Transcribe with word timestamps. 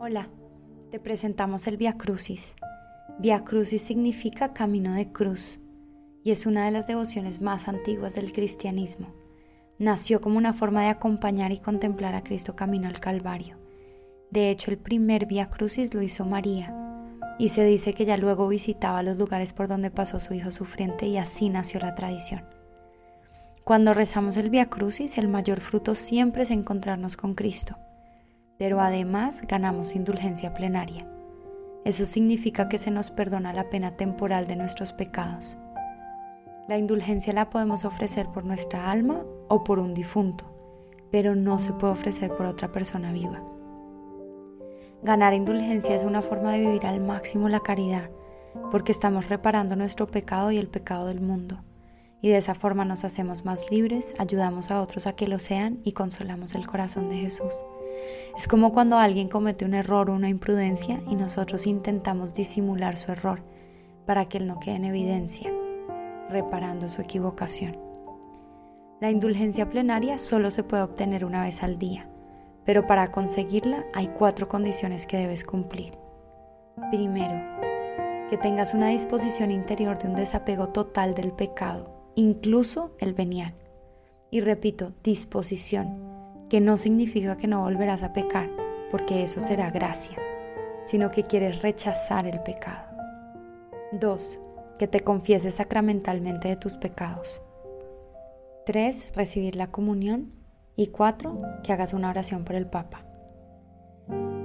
Hola, 0.00 0.28
te 0.92 1.00
presentamos 1.00 1.66
el 1.66 1.76
Via 1.76 1.94
Crucis. 1.94 2.54
Via 3.18 3.42
Crucis 3.42 3.82
significa 3.82 4.52
camino 4.52 4.94
de 4.94 5.10
cruz 5.10 5.58
y 6.22 6.30
es 6.30 6.46
una 6.46 6.64
de 6.64 6.70
las 6.70 6.86
devociones 6.86 7.40
más 7.40 7.66
antiguas 7.66 8.14
del 8.14 8.32
cristianismo. 8.32 9.12
Nació 9.76 10.20
como 10.20 10.38
una 10.38 10.52
forma 10.52 10.82
de 10.82 10.90
acompañar 10.90 11.50
y 11.50 11.58
contemplar 11.58 12.14
a 12.14 12.22
Cristo 12.22 12.54
camino 12.54 12.86
al 12.86 13.00
Calvario. 13.00 13.56
De 14.30 14.50
hecho, 14.50 14.70
el 14.70 14.78
primer 14.78 15.26
Via 15.26 15.50
Crucis 15.50 15.92
lo 15.92 16.00
hizo 16.00 16.24
María 16.24 16.72
y 17.36 17.48
se 17.48 17.64
dice 17.64 17.92
que 17.92 18.04
ella 18.04 18.16
luego 18.16 18.46
visitaba 18.46 19.02
los 19.02 19.18
lugares 19.18 19.52
por 19.52 19.66
donde 19.66 19.90
pasó 19.90 20.20
su 20.20 20.32
hijo 20.32 20.52
sufriente 20.52 21.08
y 21.08 21.18
así 21.18 21.48
nació 21.48 21.80
la 21.80 21.96
tradición. 21.96 22.44
Cuando 23.64 23.94
rezamos 23.94 24.36
el 24.36 24.48
Via 24.48 24.66
Crucis, 24.66 25.18
el 25.18 25.26
mayor 25.26 25.58
fruto 25.58 25.96
siempre 25.96 26.44
es 26.44 26.52
encontrarnos 26.52 27.16
con 27.16 27.34
Cristo 27.34 27.76
pero 28.58 28.80
además 28.80 29.40
ganamos 29.46 29.94
indulgencia 29.94 30.52
plenaria. 30.52 31.06
Eso 31.84 32.04
significa 32.04 32.68
que 32.68 32.78
se 32.78 32.90
nos 32.90 33.10
perdona 33.10 33.52
la 33.52 33.70
pena 33.70 33.96
temporal 33.96 34.46
de 34.46 34.56
nuestros 34.56 34.92
pecados. 34.92 35.56
La 36.68 36.76
indulgencia 36.76 37.32
la 37.32 37.48
podemos 37.48 37.84
ofrecer 37.84 38.26
por 38.28 38.44
nuestra 38.44 38.90
alma 38.90 39.24
o 39.48 39.64
por 39.64 39.78
un 39.78 39.94
difunto, 39.94 40.44
pero 41.10 41.34
no 41.34 41.60
se 41.60 41.72
puede 41.72 41.94
ofrecer 41.94 42.30
por 42.36 42.46
otra 42.46 42.70
persona 42.72 43.12
viva. 43.12 43.42
Ganar 45.02 45.32
indulgencia 45.32 45.94
es 45.94 46.04
una 46.04 46.20
forma 46.20 46.52
de 46.52 46.60
vivir 46.60 46.84
al 46.84 47.00
máximo 47.00 47.48
la 47.48 47.60
caridad, 47.60 48.10
porque 48.70 48.92
estamos 48.92 49.28
reparando 49.28 49.76
nuestro 49.76 50.08
pecado 50.08 50.50
y 50.50 50.58
el 50.58 50.68
pecado 50.68 51.06
del 51.06 51.20
mundo, 51.20 51.62
y 52.20 52.30
de 52.30 52.38
esa 52.38 52.54
forma 52.54 52.84
nos 52.84 53.04
hacemos 53.04 53.44
más 53.44 53.70
libres, 53.70 54.12
ayudamos 54.18 54.70
a 54.70 54.82
otros 54.82 55.06
a 55.06 55.14
que 55.14 55.28
lo 55.28 55.38
sean 55.38 55.78
y 55.84 55.92
consolamos 55.92 56.54
el 56.54 56.66
corazón 56.66 57.08
de 57.08 57.16
Jesús. 57.16 57.54
Es 58.36 58.46
como 58.46 58.72
cuando 58.72 58.98
alguien 58.98 59.28
comete 59.28 59.64
un 59.64 59.74
error 59.74 60.10
o 60.10 60.14
una 60.14 60.28
imprudencia 60.28 61.00
y 61.08 61.16
nosotros 61.16 61.66
intentamos 61.66 62.34
disimular 62.34 62.96
su 62.96 63.10
error 63.10 63.42
para 64.06 64.26
que 64.26 64.38
él 64.38 64.46
no 64.46 64.60
quede 64.60 64.76
en 64.76 64.84
evidencia, 64.84 65.50
reparando 66.30 66.88
su 66.88 67.02
equivocación. 67.02 67.76
La 69.00 69.10
indulgencia 69.10 69.68
plenaria 69.68 70.18
solo 70.18 70.50
se 70.50 70.62
puede 70.62 70.82
obtener 70.82 71.24
una 71.24 71.42
vez 71.42 71.62
al 71.62 71.78
día, 71.78 72.08
pero 72.64 72.86
para 72.86 73.10
conseguirla 73.10 73.84
hay 73.94 74.08
cuatro 74.08 74.48
condiciones 74.48 75.06
que 75.06 75.16
debes 75.16 75.44
cumplir. 75.44 75.98
Primero, 76.90 77.58
que 78.30 78.38
tengas 78.38 78.74
una 78.74 78.88
disposición 78.88 79.50
interior 79.50 79.98
de 79.98 80.08
un 80.08 80.14
desapego 80.14 80.68
total 80.68 81.14
del 81.14 81.32
pecado, 81.32 82.12
incluso 82.14 82.92
el 82.98 83.14
venial. 83.14 83.54
Y 84.30 84.40
repito, 84.40 84.92
disposición 85.02 86.17
que 86.48 86.60
no 86.60 86.76
significa 86.76 87.36
que 87.36 87.46
no 87.46 87.62
volverás 87.62 88.02
a 88.02 88.12
pecar, 88.12 88.48
porque 88.90 89.22
eso 89.22 89.40
será 89.40 89.70
gracia, 89.70 90.16
sino 90.84 91.10
que 91.10 91.24
quieres 91.24 91.62
rechazar 91.62 92.26
el 92.26 92.40
pecado. 92.40 92.88
2. 93.92 94.40
Que 94.78 94.88
te 94.88 95.00
confieses 95.00 95.56
sacramentalmente 95.56 96.48
de 96.48 96.56
tus 96.56 96.76
pecados. 96.76 97.42
3. 98.66 99.14
Recibir 99.14 99.56
la 99.56 99.70
comunión. 99.70 100.32
Y 100.76 100.88
4. 100.88 101.40
Que 101.64 101.72
hagas 101.72 101.92
una 101.92 102.10
oración 102.10 102.44
por 102.44 102.54
el 102.54 102.66
Papa. 102.66 103.04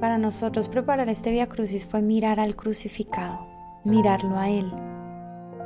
Para 0.00 0.18
nosotros 0.18 0.68
preparar 0.68 1.08
este 1.08 1.30
Via 1.30 1.48
Crucis 1.48 1.86
fue 1.86 2.02
mirar 2.02 2.40
al 2.40 2.56
crucificado, 2.56 3.46
mirarlo 3.84 4.36
a 4.36 4.48
Él. 4.48 4.72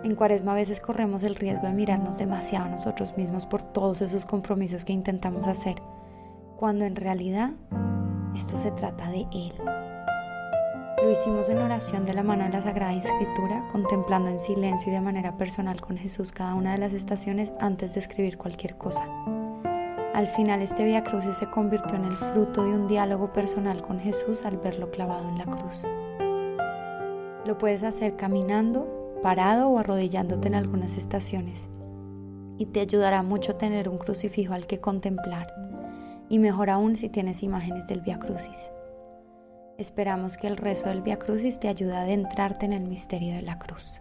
En 0.04 0.14
Cuaresma 0.14 0.52
a 0.52 0.56
veces 0.56 0.80
corremos 0.80 1.22
el 1.22 1.34
riesgo 1.34 1.66
de 1.66 1.72
mirarnos 1.72 2.18
demasiado 2.18 2.66
a 2.66 2.70
nosotros 2.70 3.16
mismos 3.16 3.46
por 3.46 3.62
todos 3.62 4.02
esos 4.02 4.26
compromisos 4.26 4.84
que 4.84 4.92
intentamos 4.92 5.46
hacer 5.46 5.76
cuando 6.56 6.84
en 6.84 6.96
realidad 6.96 7.50
esto 8.34 8.56
se 8.56 8.70
trata 8.70 9.10
de 9.10 9.26
Él. 9.32 9.52
Lo 11.02 11.10
hicimos 11.10 11.48
en 11.48 11.58
oración 11.58 12.06
de 12.06 12.14
la 12.14 12.22
mano 12.22 12.44
de 12.44 12.50
la 12.50 12.62
Sagrada 12.62 12.94
Escritura, 12.94 13.66
contemplando 13.70 14.30
en 14.30 14.38
silencio 14.38 14.90
y 14.90 14.94
de 14.94 15.00
manera 15.00 15.36
personal 15.36 15.80
con 15.80 15.96
Jesús 15.98 16.32
cada 16.32 16.54
una 16.54 16.72
de 16.72 16.78
las 16.78 16.94
estaciones 16.94 17.52
antes 17.60 17.94
de 17.94 18.00
escribir 18.00 18.38
cualquier 18.38 18.76
cosa. 18.76 19.04
Al 20.14 20.26
final 20.28 20.62
este 20.62 20.84
Via 20.84 21.04
Crucis 21.04 21.36
se 21.36 21.50
convirtió 21.50 21.96
en 21.96 22.06
el 22.06 22.16
fruto 22.16 22.64
de 22.64 22.70
un 22.70 22.88
diálogo 22.88 23.32
personal 23.32 23.82
con 23.82 24.00
Jesús 24.00 24.46
al 24.46 24.56
verlo 24.56 24.90
clavado 24.90 25.28
en 25.28 25.38
la 25.38 25.44
cruz. 25.44 25.84
Lo 27.44 27.58
puedes 27.58 27.82
hacer 27.82 28.16
caminando, 28.16 29.18
parado 29.22 29.68
o 29.68 29.78
arrodillándote 29.78 30.48
en 30.48 30.54
algunas 30.54 30.96
estaciones 30.96 31.68
y 32.58 32.66
te 32.66 32.80
ayudará 32.80 33.22
mucho 33.22 33.56
tener 33.56 33.88
un 33.88 33.98
crucifijo 33.98 34.54
al 34.54 34.66
que 34.66 34.80
contemplar 34.80 35.52
y 36.28 36.38
mejor 36.38 36.70
aún 36.70 36.96
si 36.96 37.08
tienes 37.08 37.42
imágenes 37.42 37.86
del 37.88 38.00
Via 38.00 38.18
Crucis. 38.18 38.70
Esperamos 39.78 40.36
que 40.36 40.46
el 40.46 40.56
rezo 40.56 40.88
del 40.88 41.02
Via 41.02 41.18
Crucis 41.18 41.60
te 41.60 41.68
ayude 41.68 41.94
a 41.94 42.02
adentrarte 42.02 42.64
en 42.66 42.72
el 42.72 42.84
misterio 42.84 43.34
de 43.34 43.42
la 43.42 43.58
cruz. 43.58 44.00